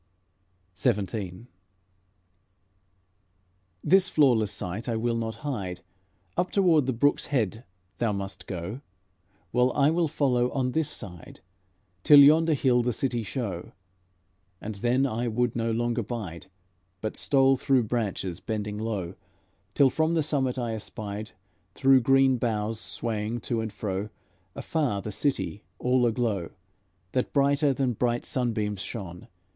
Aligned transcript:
XVII 0.75 1.45
"This 3.83 4.09
flawless 4.09 4.51
sight 4.51 4.89
I 4.89 4.95
will 4.95 5.15
not 5.15 5.35
hide; 5.45 5.81
Up 6.35 6.49
toward 6.49 6.87
the 6.87 6.91
brook's 6.91 7.27
head 7.27 7.63
thou 7.99 8.11
must 8.11 8.47
go, 8.47 8.81
While 9.51 9.71
I 9.73 9.91
will 9.91 10.07
follow 10.07 10.51
on 10.53 10.71
this 10.71 10.89
side, 10.89 11.41
Till 12.03 12.17
yonder 12.19 12.55
hill 12.55 12.81
the 12.81 12.91
city 12.93 13.21
show." 13.21 13.73
And 14.59 14.73
then 14.73 15.05
I 15.05 15.27
would 15.27 15.55
no 15.55 15.69
longer 15.69 16.01
bide, 16.01 16.47
But 16.99 17.15
stole 17.15 17.55
through 17.55 17.83
branches, 17.83 18.39
bending 18.39 18.79
low, 18.79 19.13
Till 19.75 19.91
from 19.91 20.15
the 20.15 20.23
summit 20.23 20.57
I 20.57 20.73
espied, 20.73 21.29
Through 21.75 22.01
green 22.01 22.37
boughs 22.39 22.79
swaying 22.79 23.41
to 23.41 23.61
and 23.61 23.71
fro, 23.71 24.09
Afar, 24.55 25.03
the 25.03 25.11
city, 25.11 25.63
all 25.77 26.03
aglow, 26.07 26.49
That 27.11 27.33
brighter 27.33 27.71
than 27.71 27.93
bright 27.93 28.25
sunbeams 28.25 28.81
shone. 28.81 29.27